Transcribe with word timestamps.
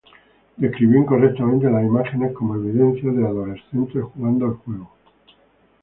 Describió 0.57 0.97
incorrectamente 1.01 1.69
las 1.69 1.83
imágenes 1.83 2.31
como 2.33 2.55
evidencia 2.55 3.11
de 3.11 3.23
adolescentes 3.23 4.01
jugando 4.05 4.47
el 4.47 4.53
juego. 4.53 4.91